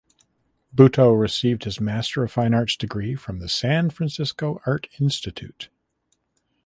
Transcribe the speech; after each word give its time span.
Bhutto 0.75 1.11
received 1.11 1.63
his 1.65 1.79
Master 1.79 2.23
of 2.23 2.31
Fine 2.31 2.55
Arts 2.55 2.75
degree 2.75 3.13
from 3.13 3.37
the 3.37 3.47
San 3.47 3.91
Francisco 3.91 4.59
Art 4.65 4.87
Institute. 4.99 5.69